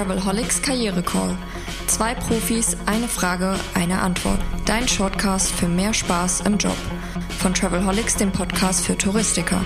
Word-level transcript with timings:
Travelholics 0.00 0.62
Karriere 0.62 1.02
Call. 1.02 1.36
Zwei 1.86 2.14
Profis, 2.14 2.74
eine 2.86 3.06
Frage, 3.06 3.54
eine 3.74 4.00
Antwort. 4.00 4.40
Dein 4.64 4.88
Shortcast 4.88 5.52
für 5.52 5.68
mehr 5.68 5.92
Spaß 5.92 6.40
im 6.46 6.56
Job. 6.56 6.76
Von 7.38 7.52
Travelholics, 7.52 8.16
dem 8.16 8.32
Podcast 8.32 8.86
für 8.86 8.96
Touristiker. 8.96 9.60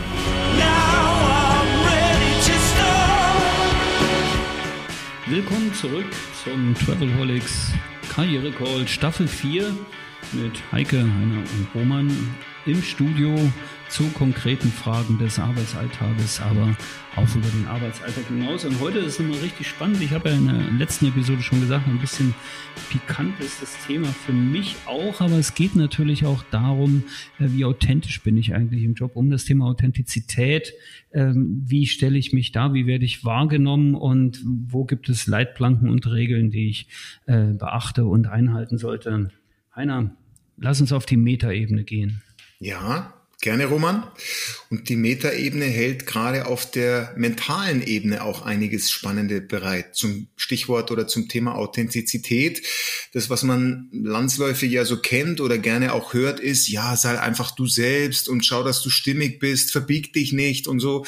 Willkommen 5.27 5.73
zurück 5.73 6.11
zum 6.43 6.75
Travelholics 6.75 7.69
Karriere 8.13 8.51
Call 8.51 8.89
Staffel 8.89 9.29
4 9.29 9.73
mit 10.33 10.61
Heike, 10.73 10.99
Heiner 10.99 11.43
und 11.43 11.69
Roman 11.77 12.35
im 12.67 12.83
Studio 12.83 13.37
zu 13.95 14.09
konkreten 14.09 14.71
Fragen 14.71 15.19
des 15.19 15.39
Arbeitsalltages, 15.39 16.41
aber 16.41 16.77
auch 17.15 17.37
über 17.37 17.47
den 17.47 17.65
Arbeitsalltag 17.69 18.27
hinaus. 18.27 18.65
Und 18.65 18.81
heute 18.81 18.99
ist 18.99 19.07
es 19.07 19.19
nochmal 19.21 19.39
richtig 19.39 19.69
spannend. 19.69 20.03
Ich 20.03 20.11
habe 20.11 20.31
ja 20.31 20.35
in 20.35 20.47
der 20.49 20.73
letzten 20.81 21.07
Episode 21.07 21.43
schon 21.43 21.61
gesagt, 21.61 21.87
ein 21.87 22.01
bisschen 22.01 22.35
pikant 22.91 23.39
ist 23.39 23.63
das 23.63 23.87
Thema 23.87 24.09
für 24.09 24.33
mich 24.33 24.75
auch, 24.87 25.21
aber 25.21 25.39
es 25.39 25.55
geht 25.55 25.77
natürlich 25.77 26.27
auch 26.27 26.43
darum, 26.51 27.05
äh, 27.39 27.45
wie 27.51 27.65
authentisch 27.65 28.21
bin 28.21 28.37
ich 28.37 28.53
eigentlich 28.53 28.83
im 28.83 28.95
Job, 28.95 29.13
um 29.15 29.31
das 29.31 29.45
Thema 29.45 29.67
Authentizität. 29.67 30.75
Ähm, 31.13 31.63
wie 31.65 31.87
stelle 31.87 32.19
ich 32.19 32.33
mich 32.33 32.51
da? 32.51 32.75
Wie 32.75 32.89
werde 32.89 33.05
ich 33.05 33.25
wahrgenommen? 33.25 33.95
Und 33.95 34.41
wo 34.45 34.85
gibt 34.85 35.09
es 35.09 35.29
Leitplanken 35.29 35.89
und 35.89 36.05
Regeln, 36.09 36.51
die 36.51 36.69
ich 36.69 36.89
äh, 37.27 37.53
beachte 37.53 38.07
und 38.07 38.27
einhalten 38.27 38.77
sollte? 38.77 39.31
Heiner, 39.73 40.17
lass 40.57 40.81
uns 40.81 40.93
auf 40.93 41.07
die 41.07 41.17
Metaebene 41.17 41.85
gehen. 41.85 42.23
Ja, 42.59 43.15
gerne, 43.45 43.67
Roman. 43.67 44.11
Und 44.71 44.89
die 44.89 44.97
Metaebene 44.97 45.67
hält 45.67 46.07
gerade 46.07 46.47
auf 46.47 46.69
der 46.69 47.15
mentalen 47.17 47.87
Ebene 47.87 48.25
auch 48.25 48.43
einiges 48.43 48.91
Spannende 48.91 49.41
bereit. 49.41 49.95
Zum 49.95 50.29
Stichwort 50.35 50.91
oder 50.91 51.07
zum 51.07 51.29
Thema 51.29 51.55
Authentizität. 51.55 52.63
Das, 53.13 53.31
was 53.31 53.45
man 53.45 53.91
landsläufig 53.93 54.73
ja 54.73 54.85
so 54.85 54.97
kennt 54.97 55.41
oder 55.41 55.59
gerne 55.59 55.93
auch 55.93 56.15
hört, 56.15 56.41
ist, 56.41 56.69
ja, 56.69 56.97
sei 56.97 57.21
einfach 57.21 57.55
du 57.55 57.67
selbst 57.67 58.29
und 58.29 58.45
schau, 58.45 58.65
dass 58.65 58.83
du 58.83 58.91
stimmig 58.91 59.39
bist, 59.39 59.71
verbieg 59.71 60.13
dich 60.15 60.33
nicht 60.33 60.67
und 60.67 60.81
so. 60.81 61.05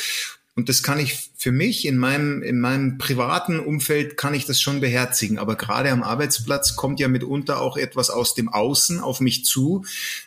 Und 0.56 0.70
das 0.70 0.82
kann 0.82 0.98
ich 0.98 1.30
für 1.36 1.52
mich 1.52 1.86
in 1.86 1.98
meinem, 1.98 2.42
in 2.42 2.58
meinem 2.58 2.96
privaten 2.96 3.60
Umfeld 3.60 4.16
kann 4.16 4.32
ich 4.32 4.46
das 4.46 4.58
schon 4.58 4.80
beherzigen. 4.80 5.38
Aber 5.38 5.54
gerade 5.54 5.90
am 5.90 6.02
Arbeitsplatz 6.02 6.76
kommt 6.76 6.98
ja 6.98 7.08
mitunter 7.08 7.60
auch 7.60 7.76
etwas 7.76 8.08
aus 8.08 8.34
dem 8.34 8.48
Außen 8.48 9.00
auf 9.00 9.20
mich 9.20 9.44
zu, 9.44 9.84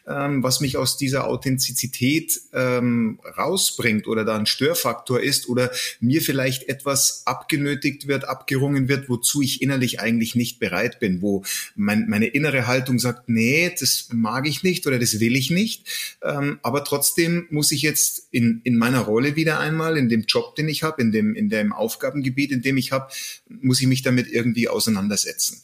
ähm, 0.08 0.44
was 0.44 0.62
mich 0.62 0.78
aus 0.78 0.98
dieser 0.98 1.28
Authentizität 1.28 2.40
ähm, 2.54 3.20
rausbringt 3.38 4.08
oder 4.08 4.24
da 4.24 4.38
ein 4.38 4.46
Störfaktor 4.46 5.20
ist 5.20 5.50
oder 5.50 5.72
mir 6.00 6.22
vielleicht 6.22 6.70
etwas 6.70 7.24
abgenötigt 7.26 8.08
wird, 8.08 8.26
abgerungen 8.26 8.88
wird, 8.88 9.10
wozu 9.10 9.42
ich 9.42 9.64
innerlich 9.64 10.00
eigentlich 10.00 10.36
nicht 10.36 10.60
bereit 10.60 11.00
bin, 11.00 11.24
wo 11.24 11.44
mein, 11.76 12.08
meine 12.08 12.28
innere 12.28 12.68
Haltung 12.68 13.00
sagt, 13.00 13.30
nee, 13.30 13.74
das 13.80 14.10
mag 14.12 14.48
ich 14.48 14.62
nicht 14.62 14.86
oder 14.86 15.00
das 15.00 15.20
will 15.20 15.36
ich 15.36 15.50
nicht. 15.50 15.88
Ähm, 16.24 16.60
aber 16.62 16.84
trotzdem 16.84 17.48
muss 17.50 17.72
ich 17.72 17.82
jetzt 17.82 18.28
in, 18.30 18.62
in 18.64 18.78
meiner 18.78 19.00
Rolle 19.00 19.36
wieder 19.36 19.60
einmal, 19.60 19.98
in 19.98 20.08
dem 20.08 20.19
Job, 20.28 20.56
den 20.56 20.70
ich 20.70 20.84
habe, 20.84 21.02
in 21.02 21.12
dem, 21.12 21.36
in 21.36 21.50
dem 21.50 21.74
Aufgabengebiet, 21.74 22.52
in 22.52 22.62
dem 22.62 22.78
ich 22.78 22.92
habe, 22.92 23.12
muss 23.48 23.82
ich 23.82 23.88
mich 23.88 24.02
damit 24.02 24.28
irgendwie 24.28 24.68
auseinandersetzen. 24.68 25.62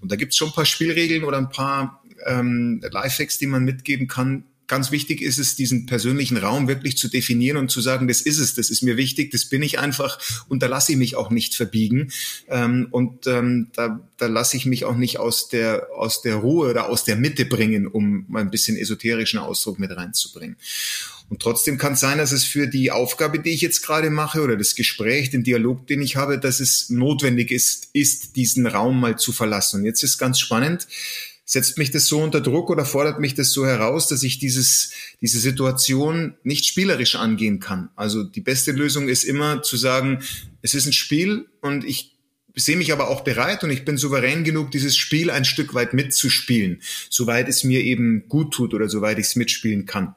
Und 0.00 0.12
da 0.12 0.16
gibt 0.16 0.32
es 0.32 0.38
schon 0.38 0.48
ein 0.48 0.54
paar 0.54 0.66
Spielregeln 0.66 1.24
oder 1.24 1.38
ein 1.38 1.50
paar 1.50 2.02
ähm, 2.26 2.82
Lifehacks, 2.90 3.38
die 3.38 3.46
man 3.46 3.64
mitgeben 3.64 4.08
kann, 4.08 4.44
ganz 4.68 4.92
wichtig 4.92 5.20
ist 5.20 5.38
es, 5.38 5.56
diesen 5.56 5.86
persönlichen 5.86 6.36
Raum 6.36 6.68
wirklich 6.68 6.96
zu 6.96 7.08
definieren 7.08 7.56
und 7.56 7.70
zu 7.70 7.80
sagen, 7.80 8.06
das 8.06 8.20
ist 8.20 8.38
es, 8.38 8.54
das 8.54 8.70
ist 8.70 8.82
mir 8.82 8.96
wichtig, 8.96 9.30
das 9.30 9.46
bin 9.46 9.62
ich 9.62 9.78
einfach 9.78 10.18
und 10.48 10.62
da 10.62 10.66
lasse 10.66 10.92
ich 10.92 10.98
mich 10.98 11.16
auch 11.16 11.30
nicht 11.30 11.54
verbiegen 11.54 12.12
ähm, 12.48 12.88
und 12.90 13.26
ähm, 13.26 13.68
da, 13.74 14.00
da 14.18 14.26
lasse 14.26 14.56
ich 14.56 14.66
mich 14.66 14.84
auch 14.84 14.96
nicht 14.96 15.18
aus 15.18 15.48
der, 15.48 15.88
aus 15.96 16.22
der 16.22 16.36
Ruhe 16.36 16.70
oder 16.70 16.88
aus 16.88 17.04
der 17.04 17.16
Mitte 17.16 17.46
bringen, 17.46 17.86
um 17.86 18.26
mal 18.28 18.40
ein 18.40 18.50
bisschen 18.50 18.76
esoterischen 18.76 19.40
Ausdruck 19.40 19.78
mit 19.78 19.90
reinzubringen. 19.90 20.56
Und 21.30 21.42
trotzdem 21.42 21.76
kann 21.76 21.92
es 21.92 22.00
sein, 22.00 22.18
dass 22.18 22.32
es 22.32 22.44
für 22.44 22.66
die 22.66 22.90
Aufgabe, 22.90 23.38
die 23.38 23.50
ich 23.50 23.60
jetzt 23.60 23.82
gerade 23.82 24.08
mache 24.08 24.40
oder 24.40 24.56
das 24.56 24.74
Gespräch, 24.74 25.28
den 25.28 25.44
Dialog, 25.44 25.86
den 25.86 26.00
ich 26.00 26.16
habe, 26.16 26.38
dass 26.38 26.58
es 26.58 26.88
notwendig 26.88 27.50
ist, 27.50 27.88
ist, 27.92 28.36
diesen 28.36 28.66
Raum 28.66 28.98
mal 28.98 29.18
zu 29.18 29.32
verlassen. 29.32 29.80
Und 29.80 29.84
jetzt 29.84 30.02
ist 30.02 30.16
ganz 30.16 30.40
spannend. 30.40 30.86
Setzt 31.50 31.78
mich 31.78 31.90
das 31.90 32.06
so 32.08 32.20
unter 32.20 32.42
Druck 32.42 32.68
oder 32.68 32.84
fordert 32.84 33.20
mich 33.20 33.32
das 33.32 33.52
so 33.52 33.64
heraus, 33.64 34.06
dass 34.06 34.22
ich 34.22 34.38
dieses, 34.38 34.90
diese 35.22 35.40
Situation 35.40 36.34
nicht 36.42 36.66
spielerisch 36.66 37.16
angehen 37.16 37.58
kann? 37.58 37.88
Also 37.96 38.22
die 38.22 38.42
beste 38.42 38.72
Lösung 38.72 39.08
ist 39.08 39.24
immer 39.24 39.62
zu 39.62 39.78
sagen, 39.78 40.22
es 40.60 40.74
ist 40.74 40.84
ein 40.84 40.92
Spiel 40.92 41.46
und 41.62 41.86
ich 41.86 42.18
sehe 42.54 42.76
mich 42.76 42.92
aber 42.92 43.08
auch 43.08 43.22
bereit 43.22 43.64
und 43.64 43.70
ich 43.70 43.86
bin 43.86 43.96
souverän 43.96 44.44
genug, 44.44 44.72
dieses 44.72 44.94
Spiel 44.94 45.30
ein 45.30 45.46
Stück 45.46 45.72
weit 45.72 45.94
mitzuspielen, 45.94 46.82
soweit 47.08 47.48
es 47.48 47.64
mir 47.64 47.80
eben 47.80 48.28
gut 48.28 48.52
tut 48.52 48.74
oder 48.74 48.90
soweit 48.90 49.18
ich 49.18 49.28
es 49.28 49.36
mitspielen 49.36 49.86
kann. 49.86 50.14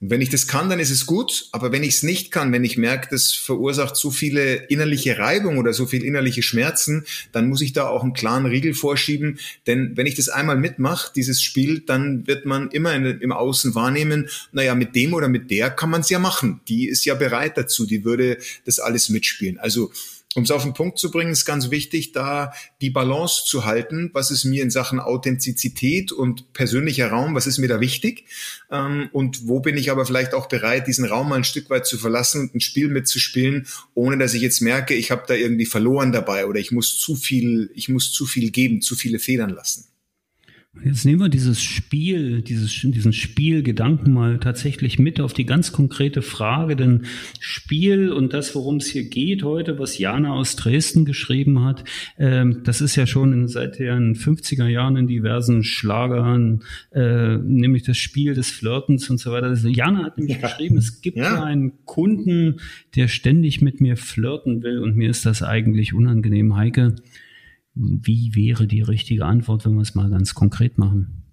Und 0.00 0.10
wenn 0.10 0.20
ich 0.20 0.30
das 0.30 0.46
kann, 0.46 0.70
dann 0.70 0.78
ist 0.78 0.90
es 0.90 1.06
gut. 1.06 1.48
Aber 1.50 1.72
wenn 1.72 1.82
ich 1.82 1.96
es 1.96 2.02
nicht 2.04 2.30
kann, 2.30 2.52
wenn 2.52 2.62
ich 2.62 2.76
merke, 2.76 3.08
das 3.10 3.32
verursacht 3.32 3.96
so 3.96 4.12
viele 4.12 4.54
innerliche 4.54 5.18
Reibung 5.18 5.58
oder 5.58 5.72
so 5.72 5.86
viel 5.86 6.04
innerliche 6.04 6.42
Schmerzen, 6.42 7.04
dann 7.32 7.48
muss 7.48 7.62
ich 7.62 7.72
da 7.72 7.88
auch 7.88 8.04
einen 8.04 8.12
klaren 8.12 8.46
Riegel 8.46 8.74
vorschieben. 8.74 9.40
Denn 9.66 9.96
wenn 9.96 10.06
ich 10.06 10.14
das 10.14 10.28
einmal 10.28 10.56
mitmache, 10.56 11.12
dieses 11.16 11.42
Spiel, 11.42 11.80
dann 11.80 12.28
wird 12.28 12.46
man 12.46 12.70
immer 12.70 12.94
in, 12.94 13.06
im 13.06 13.32
Außen 13.32 13.74
wahrnehmen, 13.74 14.28
naja, 14.52 14.76
mit 14.76 14.94
dem 14.94 15.14
oder 15.14 15.28
mit 15.28 15.50
der 15.50 15.70
kann 15.70 15.90
man 15.90 16.02
es 16.02 16.10
ja 16.10 16.20
machen. 16.20 16.60
Die 16.68 16.86
ist 16.86 17.04
ja 17.04 17.14
bereit 17.14 17.58
dazu, 17.58 17.84
die 17.84 18.04
würde 18.04 18.38
das 18.64 18.78
alles 18.78 19.08
mitspielen. 19.08 19.58
Also 19.58 19.90
um 20.34 20.42
es 20.42 20.50
auf 20.50 20.62
den 20.62 20.74
Punkt 20.74 20.98
zu 20.98 21.10
bringen, 21.10 21.32
ist 21.32 21.46
ganz 21.46 21.70
wichtig, 21.70 22.12
da 22.12 22.52
die 22.80 22.90
Balance 22.90 23.44
zu 23.46 23.64
halten. 23.64 24.10
Was 24.12 24.30
ist 24.30 24.44
mir 24.44 24.62
in 24.62 24.70
Sachen 24.70 25.00
Authentizität 25.00 26.12
und 26.12 26.52
persönlicher 26.52 27.08
Raum, 27.08 27.34
was 27.34 27.46
ist 27.46 27.58
mir 27.58 27.68
da 27.68 27.80
wichtig? 27.80 28.26
Ähm, 28.70 29.08
und 29.12 29.48
wo 29.48 29.60
bin 29.60 29.76
ich 29.76 29.90
aber 29.90 30.04
vielleicht 30.04 30.34
auch 30.34 30.46
bereit, 30.46 30.86
diesen 30.86 31.06
Raum 31.06 31.30
mal 31.30 31.36
ein 31.36 31.44
Stück 31.44 31.70
weit 31.70 31.86
zu 31.86 31.98
verlassen 31.98 32.42
und 32.42 32.54
ein 32.54 32.60
Spiel 32.60 32.88
mitzuspielen, 32.88 33.66
ohne 33.94 34.18
dass 34.18 34.34
ich 34.34 34.42
jetzt 34.42 34.60
merke, 34.60 34.94
ich 34.94 35.10
habe 35.10 35.24
da 35.26 35.34
irgendwie 35.34 35.66
verloren 35.66 36.12
dabei 36.12 36.46
oder 36.46 36.60
ich 36.60 36.72
muss 36.72 36.98
zu 36.98 37.16
viel, 37.16 37.70
ich 37.74 37.88
muss 37.88 38.12
zu 38.12 38.26
viel 38.26 38.50
geben, 38.50 38.82
zu 38.82 38.96
viele 38.96 39.18
Federn 39.18 39.50
lassen. 39.50 39.86
Jetzt 40.84 41.04
nehmen 41.04 41.20
wir 41.20 41.28
dieses 41.28 41.60
Spiel, 41.60 42.42
dieses, 42.42 42.80
diesen 42.82 43.12
Spielgedanken 43.12 44.12
mal 44.12 44.38
tatsächlich 44.38 44.98
mit 44.98 45.20
auf 45.20 45.32
die 45.32 45.46
ganz 45.46 45.72
konkrete 45.72 46.22
Frage, 46.22 46.76
denn 46.76 47.06
Spiel 47.40 48.12
und 48.12 48.32
das, 48.32 48.54
worum 48.54 48.76
es 48.76 48.86
hier 48.86 49.08
geht 49.08 49.42
heute, 49.42 49.78
was 49.78 49.98
Jana 49.98 50.32
aus 50.32 50.56
Dresden 50.56 51.04
geschrieben 51.04 51.64
hat, 51.64 51.84
ähm, 52.18 52.62
das 52.64 52.80
ist 52.80 52.96
ja 52.96 53.06
schon 53.06 53.48
seit 53.48 53.78
den 53.78 54.14
50er 54.14 54.66
Jahren 54.66 54.96
in 54.96 55.06
diversen 55.06 55.64
Schlagern, 55.64 56.62
äh, 56.92 57.36
nämlich 57.38 57.82
das 57.82 57.96
Spiel 57.96 58.34
des 58.34 58.50
Flirtens 58.50 59.10
und 59.10 59.18
so 59.18 59.32
weiter. 59.32 59.46
Also 59.46 59.68
Jana 59.68 60.04
hat 60.04 60.18
nämlich 60.18 60.36
ja. 60.36 60.48
geschrieben, 60.48 60.76
es 60.78 61.00
gibt 61.00 61.16
ja. 61.16 61.42
einen 61.42 61.84
Kunden, 61.86 62.60
der 62.94 63.08
ständig 63.08 63.60
mit 63.60 63.80
mir 63.80 63.96
flirten 63.96 64.62
will 64.62 64.78
und 64.78 64.96
mir 64.96 65.10
ist 65.10 65.26
das 65.26 65.42
eigentlich 65.42 65.92
unangenehm. 65.92 66.56
Heike, 66.56 66.94
wie 67.78 68.34
wäre 68.34 68.66
die 68.66 68.82
richtige 68.82 69.24
Antwort, 69.24 69.64
wenn 69.64 69.74
wir 69.74 69.82
es 69.82 69.94
mal 69.94 70.10
ganz 70.10 70.34
konkret 70.34 70.78
machen? 70.78 71.24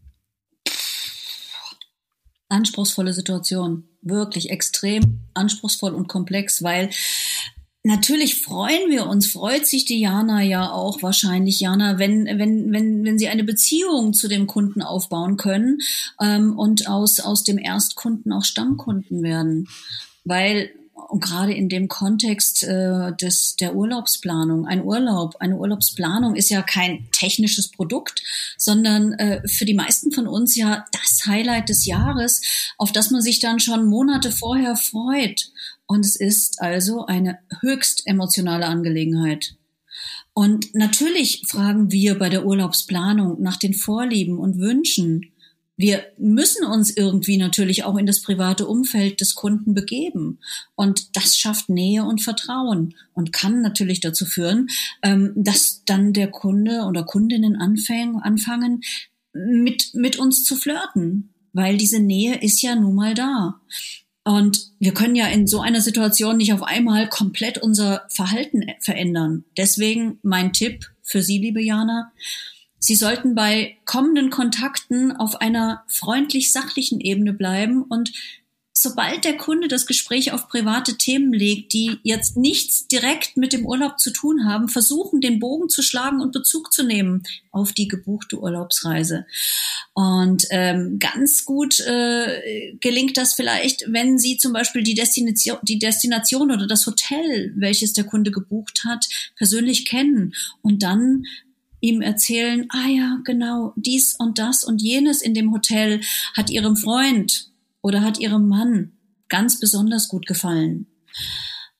Anspruchsvolle 2.50 3.13
Situation, 3.13 3.85
wirklich 4.01 4.51
extrem 4.51 5.22
anspruchsvoll 5.34 5.94
und 5.94 6.07
komplex, 6.07 6.61
weil 6.61 6.89
Natürlich 7.88 8.41
freuen 8.41 8.89
wir 8.89 9.05
uns, 9.05 9.28
freut 9.28 9.67
sich 9.67 9.85
die 9.85 10.00
Jana 10.00 10.41
ja 10.41 10.72
auch 10.72 11.03
wahrscheinlich, 11.03 11.59
Jana, 11.59 12.00
wenn, 12.00 12.25
wenn, 12.25 12.72
wenn, 12.72 13.05
wenn 13.05 13.19
sie 13.19 13.28
eine 13.28 13.44
Beziehung 13.44 14.13
zu 14.13 14.28
dem 14.28 14.47
Kunden 14.47 14.81
aufbauen 14.81 15.38
können 15.38 15.78
ähm, 16.19 16.57
und 16.57 16.89
aus, 16.89 17.19
aus 17.19 17.44
dem 17.44 17.59
Erstkunden 17.59 18.34
auch 18.34 18.44
Stammkunden 18.44 19.22
werden. 19.22 19.67
Weil 20.23 20.72
und 21.16 21.24
gerade 21.24 21.53
in 21.53 21.70
dem 21.70 21.88
Kontext 21.88 22.66
äh, 22.66 23.16
des, 23.16 23.56
der 23.56 23.73
Urlaubsplanung, 23.73 24.66
ein 24.66 24.84
Urlaub, 24.84 25.38
eine 25.40 25.56
Urlaubsplanung 25.56 26.35
ist 26.35 26.50
ja 26.50 26.62
kein 26.62 27.08
technisches 27.14 27.72
Produkt, 27.72 28.22
sondern 28.58 29.14
äh, 29.14 29.47
für 29.47 29.64
die 29.64 29.76
meisten 29.76 30.12
von 30.12 30.28
uns 30.28 30.58
ja 30.58 30.84
das 30.91 31.26
Highlight 31.26 31.70
des 31.70 31.85
Jahres, 31.85 32.41
auf 32.78 32.91
das 32.91 33.12
man 33.12 33.22
sich 33.22 33.40
dann 33.40 33.62
schon 33.62 33.85
Monate 33.85 34.29
vorher 34.29 34.76
freut. 34.76 35.52
Und 35.85 36.06
es 36.06 36.17
ist 36.17 36.62
also 36.62 37.06
eine 37.06 37.40
höchst 37.61 38.06
emotionale 38.06 38.66
Angelegenheit. 38.66 39.56
Und 40.34 40.76
natürlich 40.76 41.44
fragen 41.47 41.94
wir 41.94 42.20
bei 42.20 42.28
der 42.28 42.46
Urlaubsplanung 42.46 43.41
nach 43.41 43.56
den 43.56 43.73
Vorlieben 43.73 44.38
und 44.38 44.59
Wünschen. 44.59 45.32
Wir 45.77 46.05
müssen 46.17 46.66
uns 46.66 46.95
irgendwie 46.95 47.37
natürlich 47.37 47.83
auch 47.83 47.97
in 47.97 48.05
das 48.05 48.22
private 48.22 48.67
Umfeld 48.67 49.19
des 49.19 49.35
Kunden 49.35 49.73
begeben. 49.73 50.39
Und 50.75 51.16
das 51.17 51.37
schafft 51.37 51.69
Nähe 51.69 52.03
und 52.05 52.22
Vertrauen 52.22 52.95
und 53.13 53.33
kann 53.33 53.61
natürlich 53.61 53.99
dazu 53.99 54.25
führen, 54.25 54.67
ähm, 55.01 55.33
dass 55.35 55.83
dann 55.85 56.13
der 56.13 56.29
Kunde 56.29 56.83
oder 56.83 57.03
Kundinnen 57.03 57.57
anfangen, 57.57 58.81
mit, 59.33 59.93
mit 59.93 60.17
uns 60.17 60.45
zu 60.45 60.55
flirten, 60.55 61.33
weil 61.51 61.77
diese 61.77 61.99
Nähe 61.99 62.41
ist 62.41 62.61
ja 62.61 62.75
nun 62.75 62.95
mal 62.95 63.13
da. 63.13 63.59
Und 64.23 64.72
wir 64.79 64.93
können 64.93 65.16
ja 65.16 65.27
in 65.27 65.45
so 65.45 65.59
einer 65.59 65.81
Situation 65.81 66.37
nicht 66.37 66.51
auf 66.51 66.63
einmal 66.63 67.09
komplett 67.09 67.59
unser 67.59 68.07
Verhalten 68.09 68.63
verändern. 68.79 69.45
Deswegen 69.55 70.19
mein 70.23 70.51
Tipp 70.51 70.85
für 71.03 71.22
Sie, 71.22 71.37
liebe 71.37 71.61
Jana, 71.61 72.11
Sie 72.85 72.93
sollten 72.93 73.34
bei 73.34 73.78
kommenden 73.85 74.29
Kontakten 74.29 75.11
auf 75.11 75.41
einer 75.41 75.84
freundlich 75.87 76.52
sachlichen 76.52 76.99
Ebene 76.99 77.34
bleiben 77.34 77.82
und 77.82 78.11
sobald 78.73 79.26
der 79.26 79.37
Kunde 79.37 79.67
das 79.67 79.87
Gespräch 79.87 80.34
auf 80.34 80.47
private 80.47 80.96
Themen 80.96 81.34
legt, 81.34 81.73
die 81.73 81.97
jetzt 82.03 82.37
nichts 82.37 82.87
direkt 82.87 83.37
mit 83.37 83.53
dem 83.53 83.66
Urlaub 83.66 83.99
zu 83.99 84.11
tun 84.11 84.46
haben, 84.46 84.70
versuchen, 84.70 85.20
den 85.20 85.40
Bogen 85.40 85.67
zu 85.67 85.82
schlagen 85.82 86.22
und 86.22 86.32
Bezug 86.32 86.72
zu 86.72 86.84
nehmen 86.84 87.23
auf 87.52 87.73
die 87.73 87.87
gebuchte 87.87 88.40
Urlaubsreise. 88.40 89.26
Und 89.96 90.46
ähm, 90.52 90.99
ganz 90.99 91.43
gut 91.43 91.79
äh, 91.79 92.76
gelingt 92.82 93.17
das 93.17 93.34
vielleicht, 93.34 93.91
wenn 93.91 94.20
Sie 94.20 94.37
zum 94.37 94.53
Beispiel 94.53 94.84
die 94.84 94.93
Destination, 94.93 95.58
die 95.64 95.79
Destination 95.79 96.52
oder 96.52 96.67
das 96.67 96.85
Hotel, 96.85 97.52
welches 97.55 97.93
der 97.93 98.03
Kunde 98.03 98.29
gebucht 98.29 98.84
hat, 98.85 99.08
persönlich 99.37 99.85
kennen 99.85 100.35
und 100.61 100.84
dann 100.84 101.23
ihm 101.81 102.01
erzählen, 102.01 102.66
ah 102.69 102.87
ja, 102.87 103.19
genau, 103.23 103.73
dies 103.75 104.16
und 104.17 104.39
das 104.39 104.63
und 104.63 104.81
jenes 104.81 105.22
in 105.22 105.33
dem 105.33 105.53
Hotel 105.53 106.01
hat 106.35 106.49
ihrem 106.49 106.75
Freund 106.75 107.51
oder 107.81 108.01
hat 108.01 108.19
ihrem 108.19 108.47
Mann 108.47 108.93
ganz 109.29 109.59
besonders 109.59 110.07
gut 110.07 110.25
gefallen. 110.25 110.87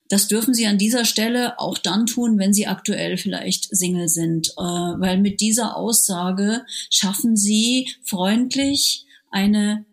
Das 0.08 0.28
dürfen 0.28 0.54
Sie 0.54 0.66
an 0.66 0.78
dieser 0.78 1.04
Stelle 1.04 1.58
auch 1.58 1.78
dann 1.78 2.06
tun, 2.06 2.38
wenn 2.38 2.54
Sie 2.54 2.66
aktuell 2.66 3.16
vielleicht 3.16 3.76
Single 3.76 4.08
sind, 4.08 4.48
äh, 4.56 4.62
weil 4.62 5.18
mit 5.18 5.40
dieser 5.40 5.76
Aussage 5.76 6.64
schaffen 6.90 7.36
Sie 7.36 7.90
freundlich 8.04 9.04
eine 9.30 9.84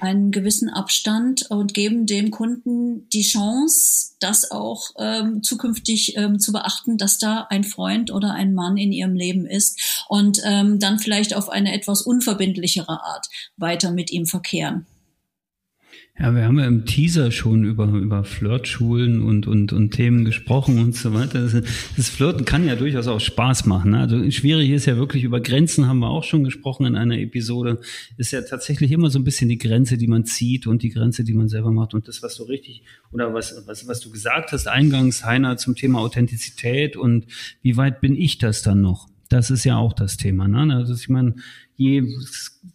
einen 0.00 0.30
gewissen 0.30 0.68
Abstand 0.68 1.50
und 1.50 1.74
geben 1.74 2.06
dem 2.06 2.30
Kunden 2.30 3.08
die 3.10 3.22
Chance, 3.22 4.14
das 4.20 4.50
auch 4.50 4.90
ähm, 4.98 5.42
zukünftig 5.42 6.16
ähm, 6.16 6.38
zu 6.38 6.52
beachten, 6.52 6.98
dass 6.98 7.18
da 7.18 7.46
ein 7.50 7.64
Freund 7.64 8.10
oder 8.10 8.32
ein 8.32 8.54
Mann 8.54 8.76
in 8.76 8.92
ihrem 8.92 9.14
Leben 9.14 9.46
ist 9.46 10.04
und 10.08 10.40
ähm, 10.44 10.78
dann 10.78 10.98
vielleicht 10.98 11.34
auf 11.34 11.48
eine 11.48 11.74
etwas 11.74 12.02
unverbindlichere 12.02 13.02
Art 13.02 13.26
weiter 13.56 13.90
mit 13.90 14.10
ihm 14.10 14.26
verkehren. 14.26 14.86
Ja, 16.18 16.34
wir 16.34 16.44
haben 16.44 16.58
ja 16.58 16.66
im 16.66 16.86
Teaser 16.86 17.30
schon 17.30 17.64
über, 17.64 17.88
über 17.88 18.24
Flirtschulen 18.24 19.22
und, 19.22 19.46
und, 19.46 19.74
und 19.74 19.90
Themen 19.90 20.24
gesprochen 20.24 20.78
und 20.78 20.94
so 20.94 21.12
weiter. 21.12 21.42
Das, 21.42 21.52
das 21.94 22.08
Flirten 22.08 22.46
kann 22.46 22.66
ja 22.66 22.74
durchaus 22.74 23.06
auch 23.06 23.20
Spaß 23.20 23.66
machen. 23.66 23.90
Ne? 23.90 24.00
Also 24.00 24.30
schwierig 24.30 24.70
ist 24.70 24.86
ja 24.86 24.96
wirklich, 24.96 25.24
über 25.24 25.40
Grenzen 25.40 25.86
haben 25.86 25.98
wir 25.98 26.08
auch 26.08 26.24
schon 26.24 26.42
gesprochen 26.42 26.86
in 26.86 26.96
einer 26.96 27.18
Episode, 27.18 27.80
ist 28.16 28.30
ja 28.32 28.40
tatsächlich 28.40 28.92
immer 28.92 29.10
so 29.10 29.18
ein 29.18 29.24
bisschen 29.24 29.50
die 29.50 29.58
Grenze, 29.58 29.98
die 29.98 30.06
man 30.06 30.24
zieht 30.24 30.66
und 30.66 30.82
die 30.82 30.88
Grenze, 30.88 31.22
die 31.22 31.34
man 31.34 31.48
selber 31.48 31.70
macht. 31.70 31.92
Und 31.92 32.08
das, 32.08 32.22
was 32.22 32.36
du 32.36 32.44
richtig, 32.44 32.82
oder 33.12 33.34
was, 33.34 33.64
was, 33.66 33.86
was 33.86 34.00
du 34.00 34.10
gesagt 34.10 34.52
hast 34.52 34.68
eingangs, 34.68 35.22
Heiner, 35.22 35.58
zum 35.58 35.74
Thema 35.74 35.98
Authentizität 35.98 36.96
und 36.96 37.26
wie 37.60 37.76
weit 37.76 38.00
bin 38.00 38.16
ich 38.16 38.38
das 38.38 38.62
dann 38.62 38.80
noch? 38.80 39.06
Das 39.28 39.50
ist 39.50 39.64
ja 39.64 39.76
auch 39.76 39.92
das 39.92 40.16
Thema. 40.16 40.46
Ne? 40.48 40.74
Also 40.74 40.94
ich 40.94 41.08
meine, 41.08 41.34
je 41.74 42.04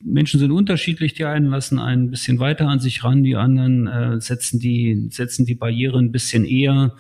Menschen 0.03 0.39
sind 0.39 0.51
unterschiedlich, 0.51 1.13
die 1.13 1.25
einen 1.25 1.47
lassen 1.47 1.79
ein 1.79 2.11
bisschen 2.11 2.39
weiter 2.39 2.67
an 2.67 2.79
sich 2.79 3.03
ran, 3.03 3.23
die 3.23 3.35
anderen 3.35 3.87
äh, 3.87 4.21
setzen 4.21 4.59
die 4.59 5.07
setzen 5.09 5.45
die 5.45 5.55
Barriere 5.55 5.97
ein 5.97 6.11
bisschen 6.11 6.45
eher. 6.45 6.95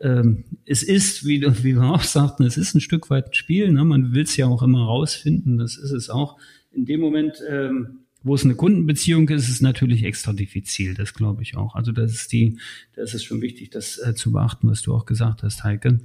Ähm, 0.00 0.44
es 0.64 0.82
ist, 0.82 1.26
wie, 1.26 1.42
wie 1.42 1.76
wir 1.76 1.82
auch 1.82 2.02
sagten, 2.02 2.44
es 2.44 2.56
ist 2.56 2.74
ein 2.74 2.80
Stück 2.80 3.10
weit 3.10 3.28
ein 3.28 3.34
Spiel. 3.34 3.72
Ne? 3.72 3.84
Man 3.84 4.12
will 4.12 4.22
es 4.22 4.36
ja 4.36 4.46
auch 4.46 4.62
immer 4.62 4.84
rausfinden. 4.84 5.58
Das 5.58 5.76
ist 5.76 5.92
es 5.92 6.10
auch. 6.10 6.38
In 6.72 6.86
dem 6.86 7.00
Moment, 7.00 7.36
ähm, 7.48 8.00
wo 8.22 8.34
es 8.34 8.44
eine 8.44 8.54
Kundenbeziehung 8.54 9.28
ist, 9.28 9.44
ist 9.44 9.56
es 9.56 9.60
natürlich 9.60 10.02
extra 10.02 10.32
diffizil. 10.32 10.94
Das 10.94 11.14
glaube 11.14 11.42
ich 11.42 11.56
auch. 11.56 11.74
Also 11.74 11.92
das 11.92 12.12
ist 12.12 12.32
die, 12.32 12.58
das 12.94 13.14
ist 13.14 13.24
schon 13.24 13.42
wichtig, 13.42 13.70
das 13.70 13.98
äh, 13.98 14.14
zu 14.14 14.32
beachten, 14.32 14.68
was 14.68 14.82
du 14.82 14.94
auch 14.94 15.04
gesagt 15.04 15.42
hast, 15.42 15.62
Heike. 15.62 16.00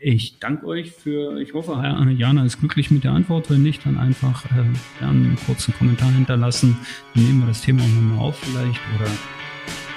Ich 0.00 0.38
danke 0.38 0.64
euch 0.66 0.92
für, 0.92 1.40
ich 1.40 1.54
hoffe, 1.54 1.72
Jana 2.16 2.44
ist 2.44 2.60
glücklich 2.60 2.92
mit 2.92 3.02
der 3.02 3.10
Antwort. 3.10 3.50
Wenn 3.50 3.62
nicht, 3.62 3.84
dann 3.84 3.98
einfach 3.98 4.44
äh, 4.44 4.62
gerne 5.00 5.26
einen 5.26 5.38
kurzen 5.44 5.74
Kommentar 5.74 6.12
hinterlassen. 6.12 6.78
Dann 7.14 7.24
nehmen 7.24 7.40
wir 7.40 7.48
das 7.48 7.62
Thema 7.62 7.82
auch 7.82 7.88
nochmal 7.88 8.28
auf 8.28 8.38
vielleicht 8.38 8.80
oder 8.96 9.10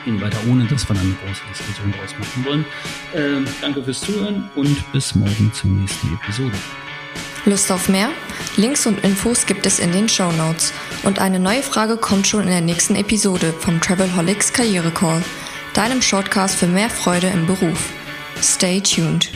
gehen 0.04 0.20
weiter, 0.20 0.38
ohne 0.50 0.66
dass 0.66 0.90
wir 0.90 0.96
dann 0.96 1.06
eine 1.06 1.14
große 1.14 1.42
Diskussion 1.50 1.92
draus 1.92 2.16
machen 2.18 2.46
wollen. 2.46 2.66
Äh, 3.14 3.48
danke 3.62 3.84
fürs 3.84 4.02
Zuhören 4.02 4.50
und 4.56 4.92
bis 4.92 5.14
morgen 5.14 5.52
zur 5.54 5.70
nächsten 5.70 6.16
Episode. 6.16 6.56
Lust 7.46 7.72
auf 7.72 7.88
mehr? 7.88 8.10
Links 8.58 8.88
und 8.88 9.04
Infos 9.04 9.46
gibt 9.46 9.68
es 9.68 9.78
in 9.78 9.92
den 9.92 10.10
Show 10.10 10.32
Notes. 10.32 10.74
Und 11.04 11.20
eine 11.20 11.40
neue 11.40 11.62
Frage 11.62 11.98
kommt 11.98 12.26
schon 12.26 12.42
in 12.42 12.50
der 12.50 12.62
nächsten 12.62 12.96
Episode 12.96 13.54
vom 13.54 13.80
Travelholics 13.80 14.52
Karriere 14.52 14.90
Call, 14.90 15.22
deinem 15.76 16.02
Shortcast 16.02 16.56
für 16.56 16.68
mehr 16.68 16.90
Freude 16.90 17.28
im 17.28 17.46
Beruf. 17.46 17.94
Stay 18.42 18.82
tuned. 18.82 19.30